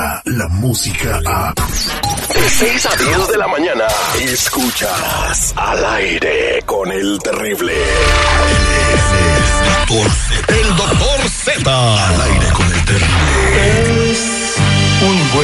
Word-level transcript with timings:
llega 0.00 0.22
la 0.24 0.48
música 0.48 1.20
a... 1.26 1.54
De 2.34 2.48
6 2.48 2.86
a 2.86 2.96
10 2.96 3.28
de 3.28 3.38
la 3.38 3.48
mañana, 3.48 3.84
escuchas 4.20 5.52
al 5.56 5.84
aire 5.84 6.62
con 6.64 6.90
el 6.90 7.18
terrible. 7.18 7.74
El 10.48 10.76
doctor 10.76 11.28
Z. 11.28 12.08
Al 12.08 12.20
aire 12.20 12.46
con 12.52 12.66
el 12.66 12.84
terrible. 12.84 13.90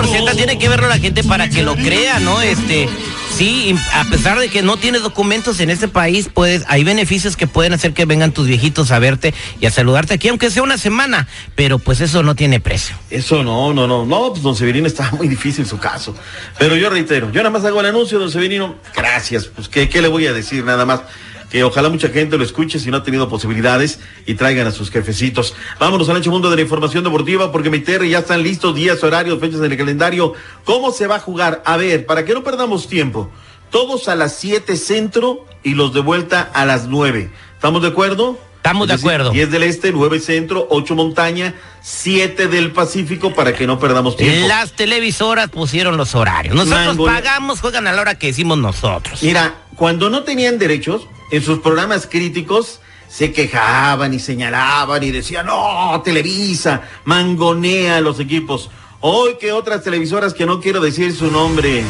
Z, 0.05 0.31
tiene 0.35 0.59
que 0.59 0.69
verlo 0.69 0.87
la 0.87 0.99
gente 0.99 1.23
para 1.23 1.49
que 1.49 1.63
lo 1.63 1.75
crea, 1.75 2.19
¿no? 2.19 2.41
Este, 2.41 2.87
sí, 3.35 3.75
a 3.93 4.03
pesar 4.05 4.39
de 4.39 4.49
que 4.49 4.61
no 4.61 4.77
tienes 4.77 5.01
documentos 5.01 5.59
en 5.59 5.69
este 5.69 5.87
país, 5.87 6.29
pues 6.33 6.63
hay 6.67 6.83
beneficios 6.83 7.35
que 7.35 7.47
pueden 7.47 7.73
hacer 7.73 7.93
que 7.93 8.05
vengan 8.05 8.31
tus 8.31 8.47
viejitos 8.47 8.91
a 8.91 8.99
verte 8.99 9.33
y 9.59 9.65
a 9.65 9.71
saludarte 9.71 10.13
aquí, 10.13 10.27
aunque 10.27 10.51
sea 10.51 10.63
una 10.63 10.77
semana, 10.77 11.27
pero 11.55 11.79
pues 11.79 12.01
eso 12.01 12.23
no 12.23 12.35
tiene 12.35 12.59
precio. 12.59 12.95
Eso 13.09 13.43
no, 13.43 13.73
no, 13.73 13.87
no, 13.87 14.05
no, 14.05 14.29
pues 14.31 14.43
don 14.43 14.55
Severino 14.55 14.87
está 14.87 15.11
muy 15.17 15.27
difícil 15.27 15.65
su 15.65 15.77
caso. 15.79 16.15
Pero 16.59 16.75
yo 16.75 16.89
reitero, 16.89 17.31
yo 17.31 17.41
nada 17.41 17.49
más 17.49 17.65
hago 17.65 17.79
el 17.79 17.87
anuncio, 17.87 18.19
don 18.19 18.31
Severino, 18.31 18.75
gracias, 18.95 19.45
pues 19.45 19.67
qué, 19.67 19.89
qué 19.89 20.01
le 20.01 20.07
voy 20.07 20.27
a 20.27 20.33
decir 20.33 20.63
nada 20.63 20.85
más. 20.85 21.01
Que 21.49 21.63
ojalá 21.63 21.89
mucha 21.89 22.09
gente 22.09 22.37
lo 22.37 22.43
escuche 22.43 22.77
si 22.77 22.91
no 22.91 22.97
ha 22.97 23.03
tenido 23.03 23.29
posibilidades 23.29 23.99
y 24.25 24.33
traigan 24.33 24.67
a 24.67 24.71
sus 24.71 24.91
jefecitos. 24.91 25.55
Vámonos 25.79 26.09
al 26.09 26.17
ancho 26.17 26.29
mundo 26.29 26.49
de 26.49 26.57
la 26.57 26.61
información 26.61 27.03
deportiva 27.05 27.51
porque 27.51 27.69
mi 27.69 27.79
Terry 27.79 28.09
ya 28.09 28.19
están 28.19 28.43
listos 28.43 28.75
días, 28.75 29.01
horarios, 29.03 29.39
fechas 29.39 29.61
en 29.61 29.71
el 29.71 29.77
calendario. 29.77 30.33
¿Cómo 30.65 30.91
se 30.91 31.07
va 31.07 31.15
a 31.15 31.19
jugar? 31.19 31.61
A 31.65 31.77
ver, 31.77 32.05
para 32.05 32.25
que 32.25 32.33
no 32.33 32.43
perdamos 32.43 32.87
tiempo. 32.89 33.31
Todos 33.69 34.07
a 34.07 34.15
las 34.15 34.35
7 34.37 34.75
centro 34.77 35.45
y 35.63 35.73
los 35.73 35.93
de 35.93 36.01
vuelta 36.01 36.49
a 36.53 36.65
las 36.65 36.87
9. 36.87 37.29
¿Estamos 37.55 37.81
de 37.81 37.87
acuerdo? 37.89 38.37
Estamos 38.57 38.87
de 38.89 38.95
Es 38.95 39.01
decir, 39.01 39.15
acuerdo. 39.15 39.31
10 39.31 39.51
del 39.51 39.63
este, 39.63 39.91
9 39.93 40.19
centro, 40.19 40.67
8 40.69 40.95
montaña, 40.95 41.53
7 41.81 42.47
del 42.47 42.71
Pacífico 42.71 43.33
para 43.33 43.53
que 43.53 43.65
no 43.67 43.79
perdamos 43.79 44.17
tiempo. 44.17 44.47
Las 44.49 44.73
televisoras 44.73 45.49
pusieron 45.49 45.95
los 45.95 46.13
horarios. 46.15 46.53
Nosotros 46.55 46.85
Mango. 46.87 47.05
pagamos, 47.05 47.61
juegan 47.61 47.87
a 47.87 47.93
la 47.93 48.01
hora 48.01 48.15
que 48.15 48.27
decimos 48.27 48.57
nosotros. 48.57 49.23
Mira, 49.23 49.55
cuando 49.75 50.09
no 50.09 50.23
tenían 50.23 50.57
derechos, 50.59 51.07
en 51.31 51.41
sus 51.43 51.59
programas 51.59 52.07
críticos 52.07 52.79
se 53.09 53.31
quejaban 53.31 54.13
y 54.13 54.19
señalaban 54.19 55.01
y 55.03 55.11
decían, 55.11 55.45
no, 55.45 56.01
Televisa, 56.03 56.81
mangonea 57.05 57.97
a 57.97 58.01
los 58.01 58.19
equipos. 58.19 58.69
Hoy 58.99 59.37
que 59.39 59.51
otras 59.51 59.83
televisoras 59.83 60.33
que 60.33 60.45
no 60.45 60.59
quiero 60.59 60.81
decir 60.81 61.15
su 61.15 61.31
nombre. 61.31 61.83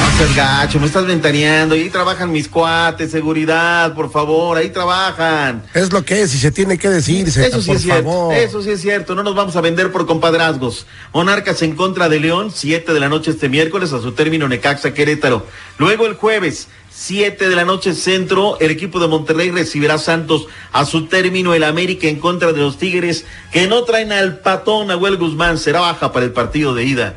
No 0.00 0.18
seas 0.18 0.34
gacho, 0.36 0.80
me 0.80 0.86
estás 0.86 1.06
ventaneando. 1.06 1.76
Y 1.76 1.82
ahí 1.82 1.90
trabajan 1.90 2.32
mis 2.32 2.48
cuates, 2.48 3.10
seguridad, 3.12 3.94
por 3.94 4.10
favor, 4.10 4.58
ahí 4.58 4.70
trabajan. 4.70 5.62
Es 5.72 5.92
lo 5.92 6.04
que 6.04 6.22
es 6.22 6.34
y 6.34 6.38
se 6.38 6.50
tiene 6.50 6.76
que 6.76 6.88
decir, 6.90 7.30
Zeta, 7.30 7.46
Eso 7.48 7.60
sí 7.62 7.66
por 7.68 7.76
es 7.76 7.82
cierto, 7.82 8.02
favor. 8.02 8.34
eso 8.34 8.62
sí 8.62 8.70
es 8.70 8.80
cierto, 8.80 9.14
no 9.14 9.22
nos 9.22 9.34
vamos 9.36 9.54
a 9.56 9.60
vender 9.60 9.92
por 9.92 10.06
compadrazgos. 10.06 10.86
Monarcas 11.14 11.62
en 11.62 11.76
contra 11.76 12.08
de 12.08 12.18
León, 12.20 12.50
7 12.52 12.92
de 12.92 13.00
la 13.00 13.08
noche 13.08 13.30
este 13.30 13.48
miércoles, 13.48 13.92
a 13.92 14.00
su 14.02 14.12
término 14.12 14.48
Necaxa 14.48 14.92
Querétaro. 14.92 15.46
Luego 15.78 16.06
el 16.06 16.14
jueves, 16.14 16.66
7 16.98 17.48
de 17.48 17.54
la 17.54 17.64
noche 17.64 17.94
centro, 17.94 18.58
el 18.58 18.72
equipo 18.72 18.98
de 18.98 19.06
Monterrey 19.06 19.52
recibirá 19.52 19.94
a 19.94 19.98
Santos, 19.98 20.48
a 20.72 20.84
su 20.84 21.06
término 21.06 21.54
el 21.54 21.62
América 21.62 22.08
en 22.08 22.18
contra 22.18 22.52
de 22.52 22.60
los 22.60 22.76
Tigres, 22.76 23.24
que 23.52 23.68
no 23.68 23.84
traen 23.84 24.10
al 24.10 24.40
patón 24.40 24.88
Nahuel 24.88 25.16
Guzmán, 25.16 25.58
será 25.58 25.78
baja 25.78 26.10
para 26.10 26.26
el 26.26 26.32
partido 26.32 26.74
de 26.74 26.82
ida. 26.82 27.14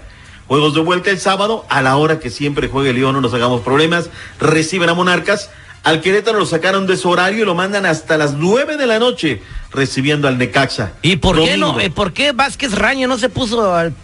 Juegos 0.47 0.75
de 0.75 0.81
vuelta 0.81 1.09
el 1.09 1.19
sábado, 1.19 1.65
a 1.67 1.81
la 1.81 1.97
hora 1.97 2.19
que 2.19 2.29
siempre 2.29 2.67
juegue 2.67 2.93
León, 2.93 3.15
no 3.15 3.21
nos 3.21 3.33
hagamos 3.33 3.61
problemas. 3.61 4.11
Reciben 4.39 4.87
a 4.87 4.93
Monarcas. 4.93 5.49
Al 5.83 6.01
Querétaro 6.01 6.37
lo 6.37 6.45
sacaron 6.45 6.85
de 6.85 6.95
su 6.95 7.09
horario 7.09 7.41
y 7.41 7.45
lo 7.45 7.55
mandan 7.55 7.87
hasta 7.87 8.15
las 8.17 8.33
9 8.33 8.77
de 8.77 8.85
la 8.85 8.99
noche, 8.99 9.41
recibiendo 9.71 10.27
al 10.27 10.37
Necaxa. 10.37 10.91
¿Y 11.01 11.15
por 11.15 11.43
qué 11.43 11.57
no? 11.57 11.75
¿Por 11.95 12.13
qué 12.13 12.33
Vázquez 12.33 12.75
Raño 12.75 13.07
no 13.07 13.17
se 13.17 13.29
puso 13.29 13.73
al 13.73 13.95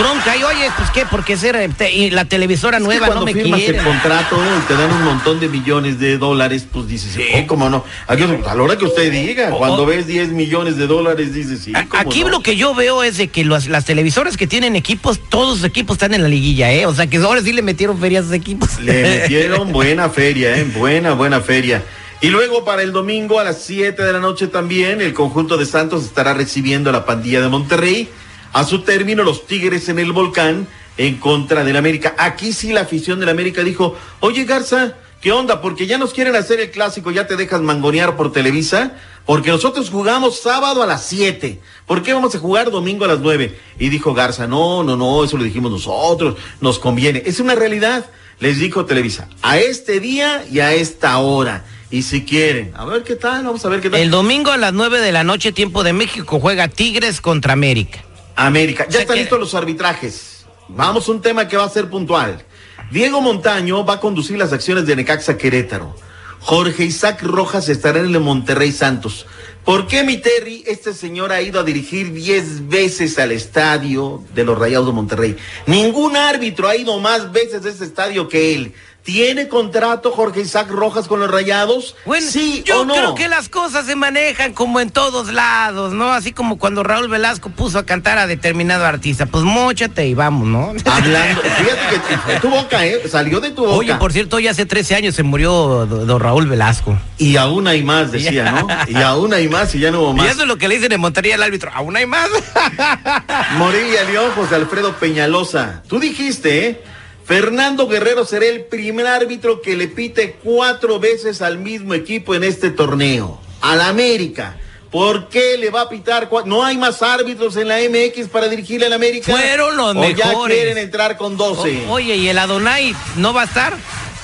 bronca? 0.00 0.36
Y 0.36 0.42
oye, 0.42 0.70
pues 0.76 0.90
qué, 0.90 1.04
porque 1.10 1.36
ser 1.36 1.56
eh, 1.56 1.70
y 1.92 2.10
la 2.10 2.24
televisora 2.24 2.78
Es 2.78 2.82
que 2.82 2.86
nueva 2.86 3.06
cuando 3.06 3.26
no 3.26 3.26
me 3.26 3.32
firmas 3.34 3.60
quiere. 3.60 3.78
el 3.78 3.84
contrato 3.84 4.36
y 4.36 4.66
te 4.66 4.74
dan 4.74 4.90
un 4.92 5.04
montón 5.04 5.40
de 5.40 5.48
millones 5.48 5.98
de 6.00 6.18
dólares, 6.18 6.66
pues 6.70 6.88
dices, 6.88 7.12
sí, 7.12 7.22
cómo 7.46 7.68
no. 7.70 7.84
Aquí, 8.06 8.22
a 8.24 8.54
la 8.54 8.62
hora 8.62 8.76
que 8.76 8.84
usted 8.86 9.10
diga, 9.12 9.50
cuando 9.50 9.86
ves 9.86 10.06
10 10.06 10.30
millones 10.30 10.76
de 10.76 10.86
dólares, 10.86 11.32
dices, 11.34 11.60
sí, 11.60 11.72
cómo 11.72 12.00
Aquí 12.00 12.22
no. 12.22 12.30
lo 12.30 12.40
que 12.42 12.56
yo 12.56 12.74
veo 12.74 13.02
es 13.02 13.16
de 13.18 13.28
que 13.28 13.44
los- 13.44 13.66
las 13.68 13.84
televisoras 13.84 14.36
que 14.36 14.46
tienen 14.46 14.76
equipos, 14.76 15.20
todos 15.28 15.58
los 15.60 15.64
equipos 15.68 15.94
están 15.96 16.14
en 16.14 16.22
la 16.22 16.28
liguilla, 16.28 16.72
¿eh? 16.72 16.86
O 16.86 16.94
sea 16.94 17.06
que 17.06 17.18
ahora 17.18 17.40
sí 17.42 17.52
le 17.52 17.62
metieron 17.62 17.98
ferias 17.98 18.24
a 18.24 18.26
sus 18.28 18.34
equipos. 18.36 18.80
Le 18.80 19.02
metieron 19.20 19.72
buena 19.72 20.08
feria, 20.10 20.56
¿eh? 20.56 20.64
Buena, 20.64 21.12
buena 21.12 21.40
feria. 21.40 21.82
Y 22.22 22.28
luego 22.28 22.64
para 22.66 22.82
el 22.82 22.92
domingo 22.92 23.40
a 23.40 23.44
las 23.44 23.62
7 23.62 24.02
de 24.02 24.12
la 24.12 24.18
noche 24.20 24.46
también, 24.46 25.00
el 25.00 25.14
conjunto 25.14 25.56
de 25.56 25.64
Santos 25.64 26.04
estará 26.04 26.34
recibiendo 26.34 26.90
a 26.90 26.92
la 26.92 27.06
pandilla 27.06 27.40
de 27.40 27.48
Monterrey. 27.48 28.10
A 28.52 28.64
su 28.64 28.80
término, 28.80 29.22
los 29.22 29.46
Tigres 29.46 29.88
en 29.88 29.98
el 29.98 30.12
volcán 30.12 30.66
en 30.96 31.16
contra 31.16 31.64
del 31.64 31.76
América. 31.76 32.14
Aquí 32.18 32.52
sí 32.52 32.72
la 32.72 32.82
afición 32.82 33.20
del 33.20 33.28
América 33.28 33.62
dijo, 33.62 33.96
oye 34.20 34.44
Garza, 34.44 34.96
¿qué 35.20 35.32
onda? 35.32 35.60
Porque 35.60 35.86
ya 35.86 35.98
nos 35.98 36.12
quieren 36.12 36.34
hacer 36.34 36.60
el 36.60 36.70
clásico, 36.70 37.10
ya 37.10 37.26
te 37.26 37.36
dejas 37.36 37.60
mangonear 37.60 38.16
por 38.16 38.32
Televisa, 38.32 38.96
porque 39.24 39.50
nosotros 39.50 39.88
jugamos 39.88 40.40
sábado 40.40 40.82
a 40.82 40.86
las 40.86 41.06
7. 41.06 41.60
¿Por 41.86 42.02
qué 42.02 42.12
vamos 42.12 42.34
a 42.34 42.38
jugar 42.38 42.70
domingo 42.70 43.04
a 43.04 43.08
las 43.08 43.20
9? 43.20 43.58
Y 43.78 43.88
dijo 43.88 44.14
Garza, 44.14 44.46
no, 44.46 44.82
no, 44.82 44.96
no, 44.96 45.24
eso 45.24 45.36
lo 45.36 45.44
dijimos 45.44 45.70
nosotros, 45.70 46.36
nos 46.60 46.78
conviene. 46.78 47.22
Es 47.24 47.40
una 47.40 47.54
realidad. 47.54 48.06
Les 48.40 48.58
dijo 48.58 48.86
Televisa, 48.86 49.28
a 49.42 49.58
este 49.58 50.00
día 50.00 50.46
y 50.50 50.60
a 50.60 50.72
esta 50.72 51.18
hora. 51.18 51.66
Y 51.90 52.02
si 52.02 52.24
quieren, 52.24 52.72
a 52.74 52.86
ver 52.86 53.02
qué 53.04 53.14
tal, 53.14 53.44
vamos 53.44 53.64
a 53.66 53.68
ver 53.68 53.82
qué 53.82 53.90
tal. 53.90 54.00
El 54.00 54.10
domingo 54.10 54.50
a 54.50 54.56
las 54.56 54.72
9 54.72 54.98
de 54.98 55.12
la 55.12 55.24
noche, 55.24 55.52
tiempo 55.52 55.82
de 55.82 55.92
México, 55.92 56.40
juega 56.40 56.68
Tigres 56.68 57.20
contra 57.20 57.52
América. 57.52 58.02
América. 58.46 58.86
Ya 58.88 59.00
están 59.00 59.18
listos 59.18 59.38
los 59.38 59.54
arbitrajes. 59.54 60.46
Vamos 60.68 61.08
a 61.08 61.12
un 61.12 61.20
tema 61.20 61.46
que 61.48 61.56
va 61.56 61.64
a 61.64 61.68
ser 61.68 61.90
puntual. 61.90 62.44
Diego 62.90 63.20
Montaño 63.20 63.84
va 63.84 63.94
a 63.94 64.00
conducir 64.00 64.38
las 64.38 64.52
acciones 64.52 64.86
de 64.86 64.96
Necaxa 64.96 65.36
Querétaro. 65.36 65.94
Jorge 66.40 66.84
Isaac 66.84 67.22
Rojas 67.22 67.68
estará 67.68 68.00
en 68.00 68.06
el 68.06 68.20
Monterrey 68.20 68.72
Santos. 68.72 69.26
¿Por 69.64 69.86
qué 69.86 70.04
mi 70.04 70.16
Terry, 70.16 70.64
este 70.66 70.94
señor 70.94 71.32
ha 71.32 71.42
ido 71.42 71.60
a 71.60 71.64
dirigir 71.64 72.14
10 72.14 72.68
veces 72.68 73.18
al 73.18 73.30
estadio 73.30 74.24
de 74.34 74.44
los 74.44 74.58
Rayados 74.58 74.86
de 74.86 74.92
Monterrey? 74.92 75.36
Ningún 75.66 76.16
árbitro 76.16 76.66
ha 76.66 76.76
ido 76.76 76.98
más 76.98 77.30
veces 77.30 77.64
a 77.66 77.68
ese 77.68 77.84
estadio 77.84 78.26
que 78.26 78.54
él. 78.54 78.72
¿Tiene 79.02 79.48
contrato 79.48 80.10
Jorge 80.12 80.42
Isaac 80.42 80.68
Rojas 80.70 81.08
con 81.08 81.20
los 81.20 81.30
Rayados? 81.30 81.96
Bueno, 82.04 82.26
sí 82.30 82.62
yo 82.66 82.82
o 82.82 82.84
no. 82.84 82.92
creo 82.94 83.14
que 83.14 83.28
las 83.28 83.48
cosas 83.48 83.86
se 83.86 83.96
manejan 83.96 84.52
como 84.52 84.78
en 84.78 84.90
todos 84.90 85.32
lados, 85.32 85.94
¿no? 85.94 86.12
Así 86.12 86.32
como 86.32 86.58
cuando 86.58 86.82
Raúl 86.82 87.08
Velasco 87.08 87.48
puso 87.48 87.78
a 87.78 87.86
cantar 87.86 88.18
a 88.18 88.26
determinado 88.26 88.84
artista. 88.84 89.24
Pues 89.26 89.42
mochate 89.42 90.06
y 90.06 90.14
vamos, 90.14 90.46
¿no? 90.46 90.72
Hablando, 90.84 91.40
fíjate 91.40 92.00
que 92.34 92.40
tu 92.40 92.50
boca, 92.50 92.84
¿eh? 92.86 93.00
Salió 93.10 93.40
de 93.40 93.50
tu 93.50 93.62
boca. 93.64 93.74
Oye, 93.76 93.94
por 93.94 94.12
cierto, 94.12 94.36
hoy 94.36 94.48
hace 94.48 94.66
13 94.66 94.94
años 94.96 95.14
se 95.14 95.22
murió 95.22 95.86
do- 95.86 96.04
don 96.04 96.20
Raúl 96.20 96.46
Velasco. 96.46 96.96
Y 97.16 97.36
aún 97.36 97.66
hay 97.68 97.82
más, 97.82 98.12
decía, 98.12 98.52
¿no? 98.52 98.66
Y 98.88 98.96
aún 99.02 99.32
hay 99.32 99.48
más 99.48 99.74
y 99.74 99.80
ya 99.80 99.90
no 99.90 100.00
hubo 100.02 100.10
Y 100.12 100.16
más. 100.16 100.30
eso 100.32 100.42
es 100.42 100.46
lo 100.48 100.58
que 100.58 100.68
le 100.68 100.74
dicen 100.76 100.92
en 100.92 101.00
Montería 101.00 101.36
al 101.36 101.42
árbitro. 101.42 101.70
Aún 101.74 101.96
hay 101.96 102.04
más. 102.06 102.28
Morilla 103.56 104.04
León, 104.04 104.30
José 104.34 104.56
Alfredo 104.56 104.94
Peñalosa. 104.96 105.82
Tú 105.88 105.98
dijiste, 105.98 106.66
¿eh? 106.66 106.82
Fernando 107.30 107.86
Guerrero 107.86 108.24
será 108.24 108.46
el 108.46 108.62
primer 108.64 109.06
árbitro 109.06 109.62
que 109.62 109.76
le 109.76 109.86
pite 109.86 110.34
cuatro 110.42 110.98
veces 110.98 111.42
al 111.42 111.58
mismo 111.58 111.94
equipo 111.94 112.34
en 112.34 112.42
este 112.42 112.70
torneo. 112.70 113.40
Al 113.60 113.80
América. 113.82 114.56
¿Por 114.90 115.28
qué 115.28 115.56
le 115.56 115.70
va 115.70 115.82
a 115.82 115.88
pitar? 115.88 116.28
¿No 116.46 116.64
hay 116.64 116.76
más 116.76 117.02
árbitros 117.02 117.54
en 117.54 117.68
la 117.68 117.76
MX 117.76 118.26
para 118.26 118.48
dirigirle 118.48 118.86
al 118.86 118.94
América? 118.94 119.30
Fueron 119.30 119.76
los 119.76 119.94
¿O 119.94 120.08
ya 120.10 120.32
quieren 120.48 120.76
entrar 120.76 121.16
con 121.16 121.36
12? 121.36 121.84
O- 121.86 121.92
oye, 121.92 122.16
¿y 122.16 122.28
el 122.28 122.36
Adonai 122.36 122.96
no 123.14 123.32
va 123.32 123.42
a 123.42 123.44
estar? 123.44 123.74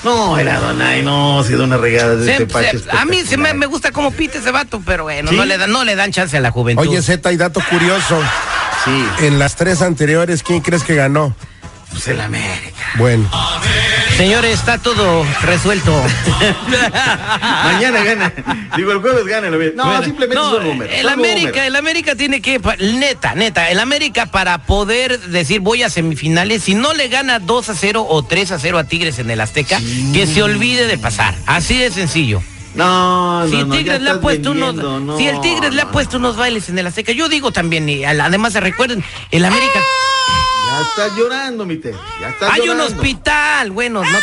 No, 0.03 0.37
el 0.37 0.49
Adonai 0.49 1.01
no, 1.01 1.39
ha 1.39 1.43
sido 1.45 1.63
una 1.63 1.77
regada 1.77 2.17
de 2.17 2.25
Se- 2.25 2.43
este 2.43 2.79
se- 2.79 2.91
a 2.91 3.05
mí 3.05 3.21
se 3.21 3.37
me, 3.37 3.53
gusta 3.67 3.93
cómo 3.93 4.11
pite 4.11 4.39
ese 4.39 4.51
vato, 4.51 4.81
pero 4.85 5.03
bueno, 5.03 5.29
¿Sí? 5.31 5.37
no, 5.37 5.45
le 5.45 5.57
dan, 5.57 5.71
no 5.71 5.85
le 5.85 5.95
dan 5.95 6.11
chance 6.11 6.35
a 6.35 6.41
la 6.41 6.51
juventud. 6.51 6.85
Oye, 6.85 7.01
Zeta, 7.01 7.31
y 7.31 7.37
dato 7.37 7.61
curioso. 7.69 8.21
Sí. 8.83 9.25
En 9.25 9.39
las 9.39 9.55
tres 9.55 9.81
anteriores, 9.81 10.43
¿quién 10.43 10.59
crees 10.59 10.83
que 10.83 10.95
ganó? 10.95 11.33
Pues 11.89 12.05
el 12.09 12.19
América. 12.19 12.66
Bueno. 12.95 13.29
Señores, 14.17 14.59
está 14.59 14.77
todo 14.79 15.23
resuelto. 15.43 15.93
Mañana 17.63 18.03
gana. 18.03 18.33
Digo, 18.75 18.91
el 18.91 18.99
jueves 18.99 19.25
gana 19.25 19.47
el 19.47 19.53
América. 19.53 19.75
No, 19.77 19.85
Bueno, 19.85 20.03
simplemente 20.03 20.35
no, 20.35 20.51
son 20.51 20.63
números. 20.63 20.93
El 20.95 21.03
son 21.03 21.13
América, 21.13 21.47
números. 21.49 21.67
el 21.67 21.75
América 21.75 22.15
tiene 22.15 22.41
que, 22.41 22.59
neta, 22.95 23.35
neta, 23.35 23.69
el 23.69 23.79
América 23.79 24.25
para 24.25 24.57
poder 24.59 25.19
decir 25.19 25.59
voy 25.61 25.83
a 25.83 25.89
semifinales, 25.89 26.63
si 26.63 26.73
no 26.73 26.93
le 26.93 27.07
gana 27.09 27.39
2 27.39 27.69
a 27.69 27.75
0 27.75 28.05
o 28.09 28.23
3 28.23 28.51
a 28.53 28.59
0 28.59 28.77
a 28.79 28.83
Tigres 28.85 29.19
en 29.19 29.29
el 29.29 29.39
Azteca, 29.41 29.79
que 30.13 30.25
se 30.25 30.41
olvide 30.41 30.87
de 30.87 30.97
pasar. 30.97 31.35
Así 31.45 31.77
de 31.77 31.91
sencillo. 31.91 32.41
No, 32.73 33.45
Si 33.49 33.55
el 33.55 33.67
no, 33.69 33.75
Tigres 33.75 34.01
le 34.01 34.09
ha 34.11 34.21
puesto 34.21 34.51
unos, 34.51 34.75
no, 34.75 35.17
si 35.17 35.27
el 35.27 35.41
Tigres 35.41 35.73
le 35.73 35.81
ha 35.81 35.85
no. 35.85 35.91
puesto 35.91 36.17
unos 36.17 36.37
bailes 36.37 36.69
en 36.69 36.77
el 36.77 36.85
Azteca, 36.87 37.11
yo 37.11 37.27
digo 37.27 37.51
también, 37.51 37.87
y 37.89 38.03
además 38.05 38.53
se 38.53 38.59
recuerden, 38.59 39.03
el 39.31 39.45
América, 39.45 39.79
Ya 40.67 40.81
estás 40.81 41.17
llorando, 41.17 41.65
mi. 41.65 41.79
Ya 41.79 42.29
estás 42.29 42.51
hay 42.51 42.69
un 42.69 42.79
hospital, 42.79 43.71
bueno, 43.71 44.03
no, 44.03 44.17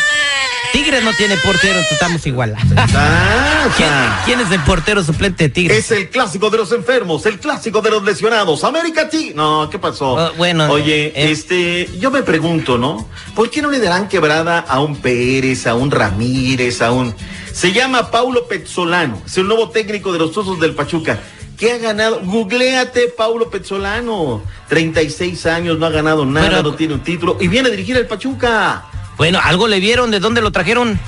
Tigres 0.75 1.05
no 1.05 1.13
tiene 1.13 1.37
portero, 1.37 1.79
estamos 1.89 2.27
igual. 2.27 2.53
Ah, 2.75 3.69
¿Quién, 3.77 3.89
quién 4.25 4.39
es 4.41 4.51
el 4.51 4.61
portero 4.63 5.01
suplente 5.05 5.45
de 5.45 5.49
Tigres? 5.49 5.77
Es 5.77 5.91
el 5.91 6.09
clásico 6.09 6.49
de 6.49 6.57
los 6.57 6.71
enfermos, 6.73 7.25
el 7.25 7.39
clásico 7.39 7.81
de 7.81 7.91
los 7.91 8.03
lesionados. 8.03 8.63
América 8.65 9.07
Tigre. 9.07 9.33
No, 9.35 9.69
¿qué 9.69 9.79
pasó? 9.79 10.15
Oh, 10.15 10.33
bueno, 10.33 10.69
Oye, 10.69 11.13
eh, 11.15 11.31
este, 11.31 11.89
yo 11.97 12.11
me 12.11 12.23
pregunto, 12.23 12.77
¿no? 12.77 13.07
¿Por 13.35 13.49
qué 13.49 13.61
no 13.61 13.71
le 13.71 13.79
darán 13.79 14.09
quebrada 14.09 14.59
a 14.59 14.81
un 14.81 14.97
Pérez, 14.97 15.65
a 15.65 15.75
un 15.75 15.91
Ramírez, 15.91 16.81
a 16.81 16.91
un. 16.91 17.15
Se 17.53 17.71
llama 17.71 18.11
Paulo 18.11 18.45
Pezzolano, 18.49 19.21
es 19.25 19.37
el 19.37 19.47
nuevo 19.47 19.69
técnico 19.69 20.11
de 20.11 20.19
los 20.19 20.33
Tuzos 20.33 20.59
del 20.59 20.75
Pachuca. 20.75 21.17
¿Qué 21.57 21.71
ha 21.71 21.77
ganado? 21.77 22.21
Googleate, 22.23 23.13
Paulo 23.15 23.49
Pezzolano. 23.49 24.43
36 24.69 25.45
años, 25.45 25.79
no 25.79 25.85
ha 25.85 25.89
ganado 25.89 26.25
nada, 26.25 26.61
no 26.61 26.75
tiene 26.75 26.95
un 26.95 27.01
título. 27.01 27.37
Y 27.39 27.47
viene 27.47 27.69
a 27.69 27.71
dirigir 27.71 27.95
al 27.97 28.07
Pachuca. 28.07 28.85
Bueno, 29.17 29.39
algo 29.41 29.67
le 29.67 29.79
vieron, 29.79 30.11
¿de 30.11 30.19
dónde 30.19 30.41
lo 30.41 30.51
trajeron? 30.51 30.99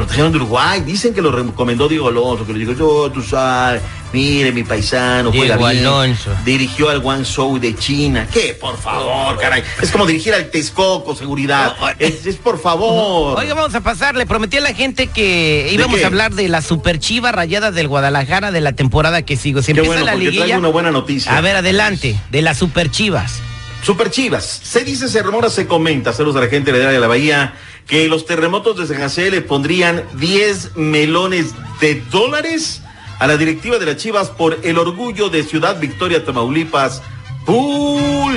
Lo 0.00 0.06
trajeron 0.06 0.32
de 0.32 0.38
Uruguay, 0.38 0.80
dicen 0.80 1.12
que 1.12 1.20
lo 1.22 1.30
recomendó 1.30 1.86
Diego 1.88 2.08
Alonso, 2.08 2.46
que 2.46 2.52
le 2.54 2.58
dijo, 2.60 2.72
yo, 2.72 3.10
tú 3.12 3.22
sabes, 3.22 3.82
mire 4.12 4.50
mi 4.50 4.64
paisano, 4.64 5.30
juega 5.30 5.56
Diego 5.58 5.70
bien. 5.70 5.86
Alonso. 5.86 6.30
Dirigió 6.44 6.88
al 6.88 7.00
Guangzhou 7.00 7.58
de 7.58 7.76
China. 7.76 8.26
¿Qué? 8.32 8.56
Por 8.58 8.78
favor, 8.78 9.38
caray. 9.38 9.62
Es 9.82 9.90
como 9.90 10.06
dirigir 10.06 10.32
al 10.32 10.50
Texcoco, 10.50 11.14
seguridad. 11.14 11.76
No, 11.78 11.88
Es, 11.98 12.24
es 12.26 12.36
por 12.36 12.58
favor. 12.60 13.38
Oiga, 13.38 13.52
vamos 13.54 13.74
a 13.74 13.80
pasar. 13.82 14.16
Le 14.16 14.24
prometí 14.26 14.56
a 14.56 14.60
la 14.60 14.72
gente 14.74 15.08
que 15.08 15.68
íbamos 15.72 15.98
qué? 15.98 16.04
a 16.04 16.06
hablar 16.06 16.32
de 16.34 16.48
la 16.48 16.62
super 16.62 16.98
chiva 16.98 17.30
rayada 17.30 17.70
del 17.70 17.86
Guadalajara 17.88 18.50
de 18.52 18.60
la 18.62 18.72
temporada 18.72 19.22
que 19.22 19.36
sigo. 19.36 19.60
Se 19.60 19.74
Qué 19.74 19.80
empieza 19.80 19.90
bueno, 20.00 20.06
la 20.06 20.12
porque 20.12 20.24
liguilla. 20.24 20.44
traigo 20.44 20.58
una 20.60 20.68
buena 20.70 20.90
noticia. 20.90 21.36
A 21.36 21.40
ver, 21.42 21.56
adelante. 21.56 22.18
De 22.30 22.40
las 22.42 22.56
super 22.58 22.90
chivas. 22.90 23.42
Super 23.82 24.10
Chivas. 24.10 24.60
Se 24.62 24.84
dice, 24.84 25.08
se 25.08 25.22
rumora, 25.22 25.48
se 25.48 25.66
comenta, 25.66 26.12
saludos 26.12 26.36
a 26.36 26.40
la 26.44 26.48
gente 26.48 26.70
de 26.70 26.98
la 27.00 27.06
Bahía, 27.06 27.54
que 27.90 28.08
los 28.08 28.24
terremotos 28.24 28.78
de 28.78 28.86
San 28.86 29.02
José 29.02 29.30
le 29.32 29.42
pondrían 29.42 30.04
10 30.14 30.76
melones 30.76 31.54
de 31.80 32.00
dólares 32.10 32.80
a 33.18 33.26
la 33.26 33.36
directiva 33.36 33.78
de 33.78 33.86
las 33.86 33.96
Chivas 33.96 34.28
por 34.30 34.60
el 34.62 34.78
orgullo 34.78 35.28
de 35.28 35.42
Ciudad 35.42 35.78
Victoria, 35.78 36.24
Tamaulipas, 36.24 37.02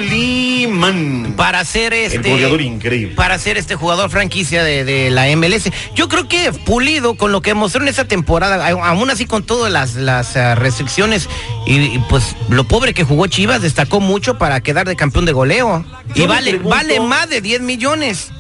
Puliman. 0.04 1.34
Para 1.38 1.60
hacer 1.60 1.94
este. 1.94 2.18
goleador 2.30 2.62
increíble. 2.62 3.16
Para 3.16 3.38
ser 3.38 3.58
este 3.58 3.76
jugador 3.76 4.10
franquicia 4.10 4.64
de, 4.64 4.84
de 4.86 5.10
la 5.12 5.28
MLS. 5.36 5.70
Yo 5.96 6.10
creo 6.10 6.28
que 6.28 6.52
Pulido, 6.52 7.16
con 7.16 7.32
lo 7.32 7.42
que 7.42 7.54
mostró 7.54 7.82
en 7.84 7.88
esa 7.90 8.06
temporada, 8.06 8.68
aún 8.68 9.10
así 9.12 9.26
con 9.26 9.44
todas 9.44 9.72
las, 9.72 9.96
las 9.96 10.36
ah, 10.36 10.56
restricciones, 10.56 11.30
y, 11.68 11.76
y, 11.80 12.04
pues 12.10 12.36
lo 12.50 12.64
pobre 12.64 12.94
que 12.94 13.04
jugó 13.04 13.28
Chivas, 13.28 13.62
destacó 13.62 14.00
mucho 14.00 14.38
para 14.38 14.62
quedar 14.62 14.88
de 14.88 14.96
campeón 14.96 15.26
de 15.26 15.32
goleo. 15.34 15.86
Yo 16.16 16.24
y 16.24 16.28
vale, 16.28 16.50
pregunto- 16.52 16.76
vale 16.76 17.00
más 17.00 17.30
de 17.30 17.42
10 17.42 17.62
millones. 17.62 18.32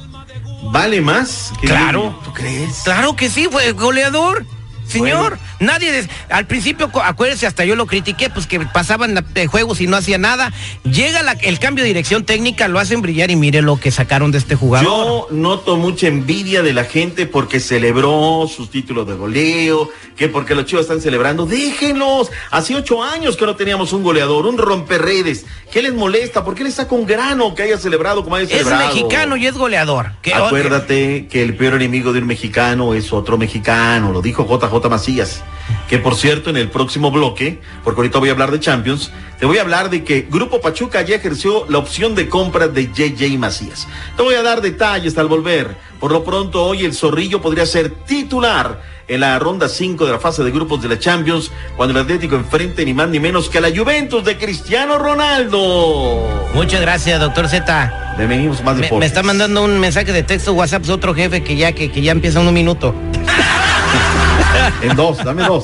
¿Vale 0.73 1.01
más? 1.01 1.53
que 1.61 1.67
Claro. 1.67 2.19
¿Tú 2.25 2.33
crees? 2.33 2.81
Claro 2.83 3.15
que 3.15 3.29
sí, 3.29 3.47
fue 3.49 3.73
goleador. 3.73 4.43
Señor, 4.87 5.37
nadie, 5.63 6.07
al 6.29 6.45
principio, 6.45 6.91
cu- 6.91 6.99
acuérdese, 6.99 7.47
hasta 7.47 7.65
yo 7.65 7.75
lo 7.75 7.85
critiqué, 7.87 8.29
pues 8.29 8.47
que 8.47 8.59
pasaban 8.59 9.15
de 9.33 9.47
juegos 9.47 9.81
y 9.81 9.87
no 9.87 9.97
hacía 9.97 10.17
nada. 10.17 10.51
Llega 10.83 11.23
la- 11.23 11.33
el 11.33 11.59
cambio 11.59 11.83
de 11.83 11.87
dirección 11.89 12.23
técnica, 12.25 12.67
lo 12.67 12.79
hacen 12.79 13.01
brillar 13.01 13.31
y 13.31 13.35
mire 13.35 13.61
lo 13.61 13.79
que 13.79 13.91
sacaron 13.91 14.31
de 14.31 14.37
este 14.37 14.55
jugador. 14.55 14.87
Yo 14.87 15.27
noto 15.31 15.77
mucha 15.77 16.07
envidia 16.07 16.61
de 16.61 16.73
la 16.73 16.83
gente 16.85 17.25
porque 17.25 17.59
celebró 17.59 18.47
sus 18.53 18.69
títulos 18.69 19.07
de 19.07 19.13
goleo, 19.15 19.89
que 20.15 20.27
porque 20.29 20.53
los 20.55 20.65
chivos 20.65 20.83
están 20.83 21.01
celebrando. 21.01 21.45
Déjenlos. 21.45 22.29
Hace 22.51 22.75
ocho 22.75 23.03
años 23.03 23.35
que 23.37 23.45
no 23.45 23.55
teníamos 23.55 23.93
un 23.93 24.03
goleador, 24.03 24.45
un 24.45 24.57
romperredes. 24.57 25.45
¿Qué 25.71 25.81
les 25.81 25.93
molesta? 25.93 26.43
¿Por 26.43 26.55
qué 26.55 26.63
les 26.63 26.75
saca 26.75 26.93
un 26.93 27.05
grano 27.05 27.55
que 27.55 27.63
haya 27.63 27.77
celebrado 27.77 28.23
como 28.23 28.35
haya 28.35 28.45
es 28.45 28.51
celebrado? 28.51 28.87
mexicano 28.93 29.37
y 29.37 29.47
es 29.47 29.55
goleador. 29.55 30.11
Acuérdate 30.47 31.27
que 31.27 31.43
el 31.43 31.55
peor 31.55 31.75
enemigo 31.75 32.13
de 32.13 32.19
un 32.19 32.27
mexicano 32.27 32.93
es 32.93 33.11
otro 33.13 33.37
mexicano, 33.37 34.11
lo 34.11 34.21
dijo 34.21 34.45
JJ 34.47 34.89
Macías. 34.89 35.43
Que 35.89 35.99
por 35.99 36.15
cierto, 36.15 36.49
en 36.49 36.57
el 36.57 36.69
próximo 36.69 37.11
bloque, 37.11 37.61
porque 37.83 38.01
ahorita 38.01 38.19
voy 38.19 38.29
a 38.29 38.31
hablar 38.31 38.51
de 38.51 38.59
Champions, 38.59 39.11
te 39.39 39.45
voy 39.45 39.57
a 39.57 39.61
hablar 39.61 39.89
de 39.89 40.03
que 40.03 40.27
Grupo 40.29 40.61
Pachuca 40.61 41.01
ya 41.01 41.15
ejerció 41.15 41.65
la 41.69 41.77
opción 41.77 42.15
de 42.15 42.29
compra 42.29 42.67
de 42.67 42.91
JJ 42.93 43.37
Macías. 43.37 43.87
Te 44.15 44.23
voy 44.23 44.35
a 44.35 44.41
dar 44.41 44.61
detalles 44.61 45.17
al 45.17 45.27
volver. 45.27 45.75
Por 45.99 46.11
lo 46.11 46.23
pronto, 46.23 46.63
hoy 46.63 46.85
el 46.85 46.93
Zorrillo 46.93 47.41
podría 47.41 47.65
ser 47.65 47.89
titular 47.89 48.81
en 49.07 49.19
la 49.19 49.37
ronda 49.39 49.67
5 49.67 50.05
de 50.05 50.11
la 50.11 50.19
fase 50.19 50.43
de 50.43 50.51
grupos 50.51 50.81
de 50.81 50.87
la 50.87 50.97
Champions, 50.97 51.51
cuando 51.75 51.97
el 51.97 52.03
Atlético 52.03 52.35
enfrente 52.35 52.85
ni 52.85 52.93
más 52.93 53.09
ni 53.09 53.19
menos 53.19 53.49
que 53.49 53.57
a 53.57 53.61
la 53.61 53.69
Juventus 53.69 54.23
de 54.23 54.37
Cristiano 54.37 54.97
Ronaldo. 54.97 56.49
Muchas 56.53 56.81
gracias, 56.81 57.19
doctor 57.19 57.47
Z. 57.47 58.15
Bienvenidos 58.17 58.63
más 58.63 58.77
Me, 58.77 58.89
me 58.91 59.05
está 59.05 59.23
mandando 59.23 59.63
un 59.63 59.79
mensaje 59.79 60.11
de 60.11 60.23
texto 60.23 60.53
WhatsApp 60.53 60.87
otro 60.89 61.13
jefe 61.13 61.43
que 61.43 61.55
ya, 61.55 61.73
que, 61.73 61.91
que 61.91 62.01
ya 62.01 62.11
empieza 62.11 62.39
en 62.39 62.47
un 62.47 62.53
minuto. 62.53 62.93
En 64.81 64.95
dos, 64.95 65.17
dame 65.23 65.43
dos. 65.43 65.63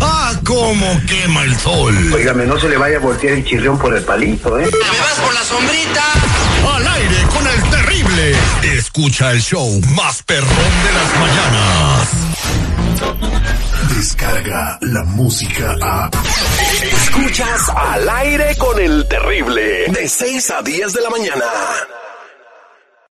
Ah, 0.00 0.32
cómo 0.44 1.00
quema 1.08 1.42
el 1.44 1.56
sol. 1.58 1.94
Óigame, 2.12 2.46
no 2.46 2.58
se 2.58 2.68
le 2.68 2.76
vaya 2.76 2.96
a 2.96 3.00
voltear 3.00 3.34
el 3.34 3.44
chirrión 3.44 3.78
por 3.78 3.94
el 3.96 4.02
palito, 4.02 4.58
¿eh? 4.58 4.68
Al 6.74 6.86
aire 6.88 7.16
con 7.32 7.46
el 7.46 7.62
terrible. 7.70 8.34
Escucha 8.76 9.30
el 9.32 9.40
show 9.40 9.80
más 9.94 10.22
perrón 10.22 10.48
de 10.48 10.92
las 10.92 11.20
mañanas. 11.20 12.08
Descarga 13.96 14.78
la 14.80 15.04
música 15.04 15.76
a. 15.82 16.10
Escuchas 16.82 17.68
al 17.68 18.08
aire 18.08 18.56
con 18.56 18.80
el 18.80 19.06
terrible. 19.08 19.86
De 19.88 20.08
6 20.08 20.50
a 20.50 20.62
10 20.62 20.92
de 20.92 21.00
la 21.00 21.10
mañana. 21.10 21.44